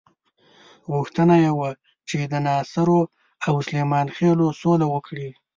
غوښتنه 0.93 1.35
یې 1.43 1.51
وه 1.57 1.69
چې 2.07 2.17
د 2.31 2.33
ناصرو 2.47 3.01
او 3.47 3.53
سلیمان 3.67 4.07
خېلو 4.15 4.47
سوله 4.61 4.85
وکړي. 4.93 5.29